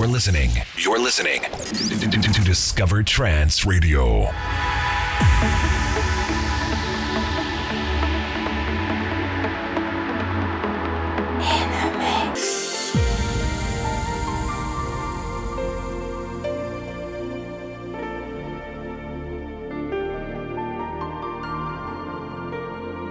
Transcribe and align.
You're 0.00 0.08
listening. 0.08 0.50
You're 0.78 0.98
listening 0.98 1.42
to 1.42 2.40
Discover 2.42 3.02
Trance 3.02 3.66
Radio. 3.66 4.30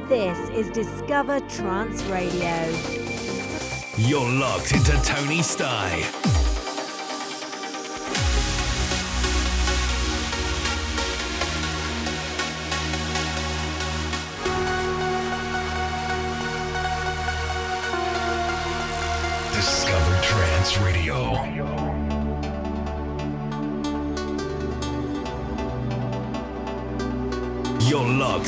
This 0.07 0.49
is 0.49 0.71
Discover 0.71 1.41
Trance 1.41 2.01
Radio. 2.05 2.65
You're 3.99 4.27
locked 4.27 4.71
into 4.71 4.99
Tony 5.03 5.43
Stye. 5.43 6.28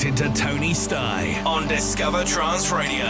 Locked 0.01 0.19
into 0.19 0.33
Tony 0.33 0.73
Stye 0.73 1.43
on 1.45 1.67
Discover 1.67 2.23
Trance 2.23 2.71
Radio, 2.71 3.05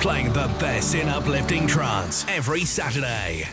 playing 0.00 0.26
the 0.34 0.54
best 0.60 0.94
in 0.94 1.08
uplifting 1.08 1.66
trance 1.66 2.26
every 2.28 2.66
Saturday. 2.66 3.48